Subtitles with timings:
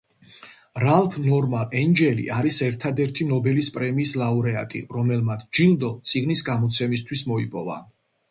[0.83, 7.77] რალფ ნორმან ენჯელი არის ერთადერთი ნობელის პრემიის ლაურეატი, რომელმაც ჯილდო წიგნის გამოცემისთვის მოიპოვა.